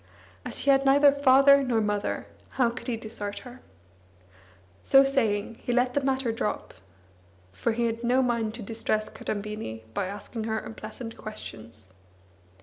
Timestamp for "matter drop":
6.01-6.73